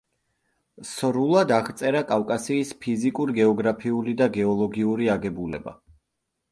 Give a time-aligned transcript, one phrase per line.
[0.91, 5.81] სრულად აღწერა კავკასიის ფიზიკურ-გეოგრაფიული და გეოლოგიური აგებულება.